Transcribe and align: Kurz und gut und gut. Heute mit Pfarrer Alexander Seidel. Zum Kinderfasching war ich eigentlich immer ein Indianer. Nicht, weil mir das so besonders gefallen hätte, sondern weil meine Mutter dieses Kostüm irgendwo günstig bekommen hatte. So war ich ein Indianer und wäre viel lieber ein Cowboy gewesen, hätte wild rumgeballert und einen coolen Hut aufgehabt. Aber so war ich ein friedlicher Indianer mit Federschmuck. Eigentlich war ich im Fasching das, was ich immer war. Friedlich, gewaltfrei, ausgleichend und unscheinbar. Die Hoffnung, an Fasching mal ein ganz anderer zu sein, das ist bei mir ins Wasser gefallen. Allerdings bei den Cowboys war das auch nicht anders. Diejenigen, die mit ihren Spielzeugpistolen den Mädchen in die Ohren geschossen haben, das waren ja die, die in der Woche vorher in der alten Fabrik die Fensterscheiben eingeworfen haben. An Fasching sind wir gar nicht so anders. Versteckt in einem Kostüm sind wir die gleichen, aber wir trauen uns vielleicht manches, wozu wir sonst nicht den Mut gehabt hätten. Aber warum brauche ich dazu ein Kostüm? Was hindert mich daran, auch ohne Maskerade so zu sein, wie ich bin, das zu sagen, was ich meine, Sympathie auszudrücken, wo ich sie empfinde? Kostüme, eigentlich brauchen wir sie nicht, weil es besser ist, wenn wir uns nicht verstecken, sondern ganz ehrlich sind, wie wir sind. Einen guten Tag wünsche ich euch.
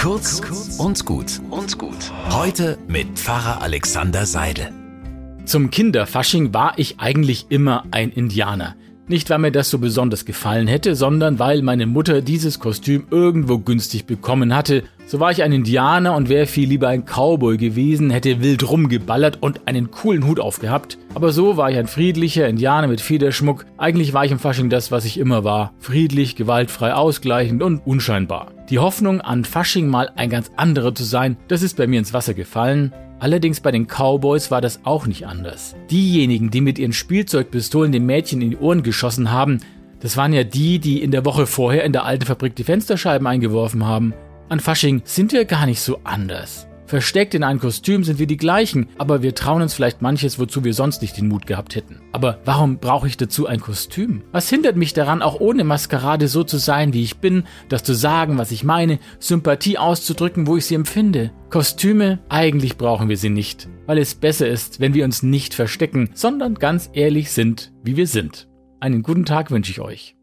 Kurz 0.00 0.40
und 0.78 1.04
gut 1.04 1.42
und 1.50 1.76
gut. 1.76 2.10
Heute 2.30 2.78
mit 2.88 3.18
Pfarrer 3.18 3.60
Alexander 3.60 4.24
Seidel. 4.24 4.72
Zum 5.44 5.68
Kinderfasching 5.68 6.54
war 6.54 6.78
ich 6.78 7.00
eigentlich 7.00 7.50
immer 7.50 7.84
ein 7.90 8.10
Indianer. 8.10 8.76
Nicht, 9.10 9.28
weil 9.28 9.40
mir 9.40 9.50
das 9.50 9.70
so 9.70 9.80
besonders 9.80 10.24
gefallen 10.24 10.68
hätte, 10.68 10.94
sondern 10.94 11.40
weil 11.40 11.62
meine 11.62 11.86
Mutter 11.86 12.22
dieses 12.22 12.60
Kostüm 12.60 13.08
irgendwo 13.10 13.58
günstig 13.58 14.06
bekommen 14.06 14.54
hatte. 14.54 14.84
So 15.04 15.18
war 15.18 15.32
ich 15.32 15.42
ein 15.42 15.50
Indianer 15.50 16.14
und 16.14 16.28
wäre 16.28 16.46
viel 16.46 16.68
lieber 16.68 16.86
ein 16.86 17.06
Cowboy 17.06 17.56
gewesen, 17.56 18.10
hätte 18.10 18.40
wild 18.40 18.70
rumgeballert 18.70 19.42
und 19.42 19.66
einen 19.66 19.90
coolen 19.90 20.28
Hut 20.28 20.38
aufgehabt. 20.38 20.96
Aber 21.12 21.32
so 21.32 21.56
war 21.56 21.72
ich 21.72 21.76
ein 21.76 21.88
friedlicher 21.88 22.46
Indianer 22.46 22.86
mit 22.86 23.00
Federschmuck. 23.00 23.66
Eigentlich 23.78 24.12
war 24.12 24.24
ich 24.24 24.30
im 24.30 24.38
Fasching 24.38 24.70
das, 24.70 24.92
was 24.92 25.04
ich 25.04 25.18
immer 25.18 25.42
war. 25.42 25.72
Friedlich, 25.80 26.36
gewaltfrei, 26.36 26.94
ausgleichend 26.94 27.64
und 27.64 27.84
unscheinbar. 27.84 28.52
Die 28.68 28.78
Hoffnung, 28.78 29.20
an 29.20 29.44
Fasching 29.44 29.88
mal 29.88 30.12
ein 30.14 30.30
ganz 30.30 30.52
anderer 30.56 30.94
zu 30.94 31.02
sein, 31.02 31.36
das 31.48 31.62
ist 31.62 31.76
bei 31.76 31.88
mir 31.88 31.98
ins 31.98 32.14
Wasser 32.14 32.34
gefallen. 32.34 32.92
Allerdings 33.20 33.60
bei 33.60 33.70
den 33.70 33.86
Cowboys 33.86 34.50
war 34.50 34.62
das 34.62 34.80
auch 34.84 35.06
nicht 35.06 35.26
anders. 35.26 35.76
Diejenigen, 35.90 36.50
die 36.50 36.62
mit 36.62 36.78
ihren 36.78 36.94
Spielzeugpistolen 36.94 37.92
den 37.92 38.06
Mädchen 38.06 38.40
in 38.40 38.50
die 38.50 38.56
Ohren 38.56 38.82
geschossen 38.82 39.30
haben, 39.30 39.60
das 40.00 40.16
waren 40.16 40.32
ja 40.32 40.42
die, 40.42 40.78
die 40.78 41.02
in 41.02 41.10
der 41.10 41.26
Woche 41.26 41.46
vorher 41.46 41.84
in 41.84 41.92
der 41.92 42.06
alten 42.06 42.24
Fabrik 42.24 42.56
die 42.56 42.64
Fensterscheiben 42.64 43.26
eingeworfen 43.26 43.86
haben. 43.86 44.14
An 44.48 44.58
Fasching 44.58 45.02
sind 45.04 45.32
wir 45.32 45.44
gar 45.44 45.66
nicht 45.66 45.82
so 45.82 46.00
anders. 46.02 46.66
Versteckt 46.90 47.34
in 47.34 47.44
einem 47.44 47.60
Kostüm 47.60 48.02
sind 48.02 48.18
wir 48.18 48.26
die 48.26 48.36
gleichen, 48.36 48.88
aber 48.98 49.22
wir 49.22 49.32
trauen 49.32 49.62
uns 49.62 49.74
vielleicht 49.74 50.02
manches, 50.02 50.40
wozu 50.40 50.64
wir 50.64 50.74
sonst 50.74 51.02
nicht 51.02 51.16
den 51.16 51.28
Mut 51.28 51.46
gehabt 51.46 51.76
hätten. 51.76 52.00
Aber 52.10 52.40
warum 52.44 52.78
brauche 52.78 53.06
ich 53.06 53.16
dazu 53.16 53.46
ein 53.46 53.60
Kostüm? 53.60 54.24
Was 54.32 54.50
hindert 54.50 54.74
mich 54.74 54.92
daran, 54.92 55.22
auch 55.22 55.38
ohne 55.38 55.62
Maskerade 55.62 56.26
so 56.26 56.42
zu 56.42 56.58
sein, 56.58 56.92
wie 56.92 57.04
ich 57.04 57.18
bin, 57.18 57.44
das 57.68 57.84
zu 57.84 57.94
sagen, 57.94 58.38
was 58.38 58.50
ich 58.50 58.64
meine, 58.64 58.98
Sympathie 59.20 59.78
auszudrücken, 59.78 60.48
wo 60.48 60.56
ich 60.56 60.66
sie 60.66 60.74
empfinde? 60.74 61.30
Kostüme, 61.48 62.18
eigentlich 62.28 62.76
brauchen 62.76 63.08
wir 63.08 63.16
sie 63.16 63.30
nicht, 63.30 63.68
weil 63.86 63.98
es 63.98 64.16
besser 64.16 64.48
ist, 64.48 64.80
wenn 64.80 64.92
wir 64.92 65.04
uns 65.04 65.22
nicht 65.22 65.54
verstecken, 65.54 66.10
sondern 66.14 66.56
ganz 66.56 66.90
ehrlich 66.92 67.30
sind, 67.30 67.70
wie 67.84 67.96
wir 67.96 68.08
sind. 68.08 68.48
Einen 68.80 69.04
guten 69.04 69.26
Tag 69.26 69.52
wünsche 69.52 69.70
ich 69.70 69.80
euch. 69.80 70.16